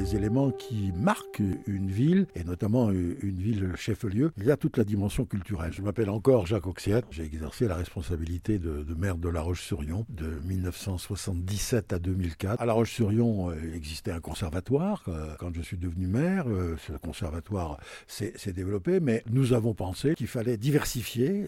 les 0.00 0.16
éléments 0.16 0.50
qui 0.50 0.92
marquent 0.96 1.42
une 1.66 1.90
ville, 1.90 2.26
et 2.34 2.42
notamment 2.42 2.90
une 2.90 3.38
ville 3.38 3.72
chef-lieu, 3.76 4.32
il 4.38 4.44
y 4.44 4.50
a 4.50 4.56
toute 4.56 4.78
la 4.78 4.84
dimension 4.84 5.26
culturelle. 5.26 5.72
Je 5.74 5.82
m'appelle 5.82 6.08
encore 6.08 6.46
Jacques 6.46 6.66
Oxiette, 6.66 7.04
j'ai 7.10 7.24
exercé 7.24 7.68
la 7.68 7.76
responsabilité 7.76 8.58
de, 8.58 8.82
maire 8.96 9.18
de 9.18 9.28
La 9.28 9.42
Roche-sur-Yon 9.42 10.06
de 10.08 10.40
1977 10.46 11.92
à 11.92 11.98
2004. 11.98 12.62
À 12.62 12.64
La 12.64 12.72
Roche-sur-Yon 12.72 13.50
euh, 13.50 13.74
existait 13.74 14.10
un 14.10 14.20
conservatoire. 14.20 15.04
Euh, 15.08 15.34
quand 15.38 15.54
je 15.54 15.60
suis 15.60 15.76
devenu 15.76 16.06
maire, 16.06 16.44
euh, 16.48 16.76
ce 16.86 16.92
conservatoire 16.92 17.78
s'est 18.06 18.52
développé, 18.54 19.00
mais 19.00 19.22
nous 19.30 19.52
avons 19.52 19.74
pensé 19.74 20.14
qu'il 20.14 20.28
fallait 20.28 20.56
diversifier 20.56 21.46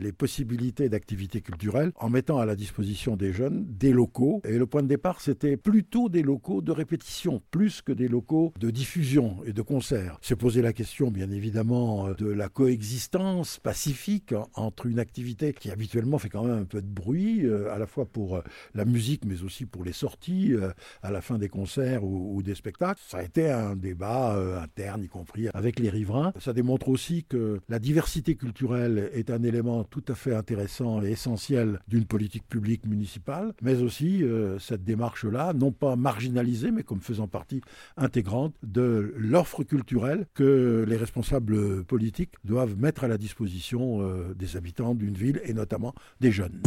les 0.00 0.12
possibilités 0.12 0.88
d'activité 0.88 1.40
culturelle 1.40 1.92
en 1.96 2.08
mettant 2.08 2.38
à 2.38 2.46
la 2.46 2.56
disposition 2.56 3.16
des 3.16 3.32
jeunes 3.32 3.66
des 3.68 3.92
locaux. 3.92 4.40
Et 4.44 4.58
le 4.58 4.66
point 4.66 4.82
de 4.82 4.88
départ, 4.88 5.20
c'était 5.20 5.56
plutôt 5.56 6.08
des 6.08 6.22
locaux 6.22 6.62
de 6.62 6.72
répétition, 6.72 7.42
plus 7.50 7.73
que 7.82 7.92
des 7.92 8.08
locaux 8.08 8.52
de 8.58 8.70
diffusion 8.70 9.38
et 9.46 9.52
de 9.52 9.62
concert. 9.62 10.18
Se 10.20 10.34
poser 10.34 10.62
la 10.62 10.72
question, 10.72 11.10
bien 11.10 11.30
évidemment, 11.30 12.08
euh, 12.08 12.14
de 12.14 12.26
la 12.26 12.48
coexistence 12.48 13.58
pacifique 13.58 14.34
entre 14.54 14.86
une 14.86 14.98
activité 14.98 15.52
qui 15.52 15.70
habituellement 15.70 16.18
fait 16.18 16.28
quand 16.28 16.44
même 16.44 16.58
un 16.58 16.64
peu 16.64 16.82
de 16.82 16.86
bruit, 16.86 17.46
euh, 17.46 17.72
à 17.72 17.78
la 17.78 17.86
fois 17.86 18.06
pour 18.06 18.36
euh, 18.36 18.42
la 18.74 18.84
musique, 18.84 19.24
mais 19.24 19.42
aussi 19.42 19.66
pour 19.66 19.84
les 19.84 19.92
sorties 19.92 20.54
à 21.02 21.10
la 21.10 21.20
fin 21.20 21.38
des 21.38 21.48
concerts 21.48 22.04
ou, 22.04 22.42
des 22.42 22.54
spectacles. 22.54 23.00
Ça 23.06 23.18
a 23.18 23.22
été 23.22 23.50
un 23.50 23.76
débat 23.76 24.36
interne, 24.60 25.02
y 25.02 25.08
compris 25.08 25.48
avec 25.54 25.78
les 25.78 25.90
riverains. 25.90 26.32
Ça 26.38 26.52
démontre 26.52 26.88
aussi 26.88 27.24
que 27.24 27.60
la 27.68 27.78
diversité 27.78 28.34
culturelle 28.34 29.10
est 29.12 29.30
un 29.30 29.42
élément 29.42 29.84
tout 29.84 30.04
à 30.08 30.14
fait 30.14 30.34
intéressant 30.34 31.02
et 31.02 31.10
essentiel 31.10 31.80
d'une 31.88 32.04
politique 32.04 32.46
publique 32.48 32.86
municipale, 32.86 33.52
mais 33.62 33.82
aussi 33.82 34.22
cette 34.58 34.84
démarche-là, 34.84 35.52
non 35.52 35.72
pas 35.72 35.96
marginalisée, 35.96 36.70
mais 36.70 36.82
comme 36.82 37.00
faisant 37.00 37.28
partie 37.28 37.60
intégrante 37.96 38.54
de 38.62 39.14
l'offre 39.16 39.64
culturelle 39.64 40.26
que 40.34 40.84
les 40.86 40.96
responsables 40.96 41.84
politiques 41.84 42.34
doivent 42.44 42.76
mettre 42.78 43.04
à 43.04 43.08
la 43.08 43.18
disposition 43.18 44.02
euh, 44.02 44.34
des 44.34 44.56
habitants 44.56 44.94
d'une 44.94 45.14
ville 45.14 45.40
et 45.44 45.54
notamment 45.54 45.94
des 46.20 46.32
jeunes. 46.32 46.60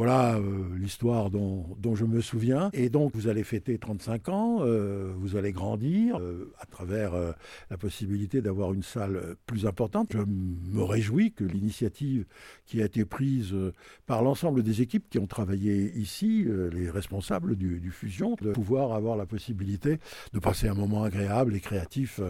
Voilà 0.00 0.36
euh, 0.36 0.78
l'histoire 0.78 1.28
dont, 1.28 1.76
je 1.94 2.06
me 2.06 2.22
souviens. 2.22 2.70
Et 2.72 2.88
donc, 2.88 3.14
vous 3.14 3.28
allez 3.28 3.44
fêter 3.44 3.76
35 3.76 4.30
ans, 4.30 4.58
euh, 4.62 5.12
vous 5.18 5.36
allez 5.36 5.52
grandir 5.52 6.18
euh, 6.18 6.54
à 6.58 6.64
travers 6.64 7.12
la 7.68 7.76
possibilité 7.76 8.40
d'avoir 8.40 8.72
une 8.72 8.82
salle 8.82 9.36
plus 9.44 9.66
importante. 9.66 10.12
Je 10.12 10.24
me 10.24 10.82
réjouis 10.82 11.32
que 11.32 11.44
l'initiative 11.44 12.24
qui 12.64 12.80
a 12.80 12.86
été 12.86 13.04
prise 13.04 13.54
par 14.06 14.22
l'ensemble 14.22 14.62
des 14.62 14.80
équipes 14.80 15.04
qui 15.10 15.18
ont 15.18 15.26
travaillé 15.26 15.92
ici, 15.98 16.46
les 16.72 16.88
responsables 16.88 17.54
du, 17.54 17.90
Fusion, 17.90 18.36
de 18.40 18.52
pouvoir 18.52 18.94
avoir 18.94 19.16
la 19.16 19.26
possibilité 19.26 19.98
de 20.32 20.38
passer 20.38 20.68
un 20.68 20.74
moment 20.74 21.02
agréable 21.02 21.54
et 21.54 21.60
créatif 21.60 22.20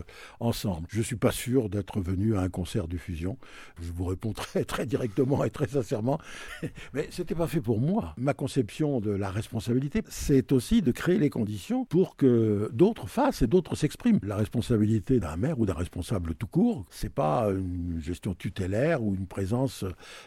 ensemble. 0.41 0.89
Je 0.91 0.99
ne 0.99 1.05
suis 1.05 1.17
pas 1.17 1.31
sûr 1.31 1.69
d'être 1.69 2.01
venu 2.01 2.35
à 2.35 2.41
un 2.41 2.49
concert 2.49 2.89
du 2.89 2.99
Fusion. 2.99 3.39
Je 3.81 3.93
vous 3.93 4.07
réponds 4.07 4.33
très, 4.33 4.65
très 4.65 4.87
directement 4.87 5.45
et 5.45 5.51
très 5.51 5.69
sincèrement. 5.69 6.19
Mais 6.95 7.07
c'était 7.13 7.37
pas 7.37 7.47
fait 7.47 7.60
pour 7.61 7.81
moi. 7.81 8.15
Ma 8.17 8.35
conception 8.35 9.01
de 9.01 9.11
la 9.11 9.31
responsabilité, 9.31 10.03
c'est 10.09 10.53
aussi 10.53 10.83
de 10.83 10.93
créer 10.93 11.19
les 11.19 11.31
conditions 11.31 11.85
pour 11.85 12.17
que 12.17 12.71
d'autres 12.73 13.09
fassent 13.09 13.43
et 13.43 13.47
d'autres 13.47 13.75
s'expriment. 13.75 14.21
La 14.23 14.37
responsabilité 14.37 15.21
d'un 15.21 15.37
maire 15.37 15.59
ou 15.59 15.67
d'un 15.67 15.75
responsable 15.75 16.35
tout 16.35 16.47
court, 16.47 16.87
c'est 16.91 17.13
pas 17.13 17.49
une 17.51 18.01
gestion 18.01 18.35
tutélaire 18.35 19.03
ou 19.03 19.15
une 19.15 19.27
présence 19.27 19.85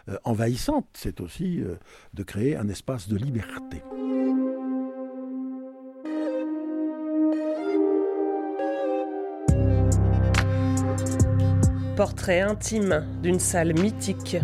euh, 0.10 0.18
envahissante, 0.24 0.88
c'est 0.94 1.22
aussi 1.22 1.62
euh, 1.62 1.76
de 2.14 2.24
créer 2.24 2.56
un 2.56 2.68
espace 2.70 3.08
de 3.08 3.18
liberté. 3.18 3.82
Portrait 11.96 12.42
intime 12.42 13.06
d'une 13.22 13.40
salle 13.40 13.80
mythique. 13.80 14.38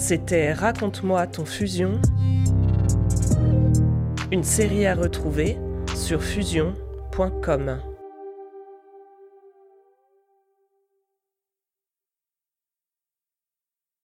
C'était 0.00 0.52
Raconte-moi 0.52 1.26
ton 1.26 1.44
fusion, 1.44 2.00
une 4.30 4.44
série 4.44 4.86
à 4.86 4.94
retrouver 4.94 5.58
sur 5.96 6.22
fusion.com. 6.22 7.80